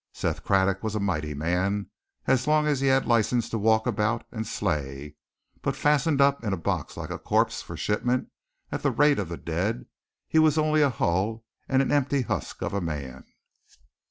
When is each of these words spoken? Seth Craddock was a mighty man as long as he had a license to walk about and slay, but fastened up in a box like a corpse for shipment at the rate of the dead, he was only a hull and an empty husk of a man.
Seth 0.13 0.43
Craddock 0.43 0.81
was 0.81 0.95
a 0.95 0.99
mighty 0.99 1.35
man 1.35 1.91
as 2.25 2.47
long 2.47 2.65
as 2.65 2.79
he 2.79 2.87
had 2.87 3.05
a 3.05 3.07
license 3.07 3.47
to 3.49 3.59
walk 3.59 3.85
about 3.85 4.25
and 4.31 4.47
slay, 4.47 5.13
but 5.61 5.75
fastened 5.75 6.19
up 6.19 6.43
in 6.43 6.53
a 6.53 6.57
box 6.57 6.97
like 6.97 7.11
a 7.11 7.19
corpse 7.19 7.61
for 7.61 7.77
shipment 7.77 8.27
at 8.71 8.81
the 8.81 8.89
rate 8.89 9.19
of 9.19 9.29
the 9.29 9.37
dead, 9.37 9.85
he 10.27 10.39
was 10.39 10.57
only 10.57 10.81
a 10.81 10.89
hull 10.89 11.45
and 11.69 11.83
an 11.83 11.91
empty 11.91 12.23
husk 12.23 12.63
of 12.63 12.73
a 12.73 12.81
man. 12.81 13.25